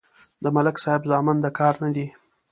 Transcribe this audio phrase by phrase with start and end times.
[0.43, 2.07] د ملک صاحب زامن د کار نه دي.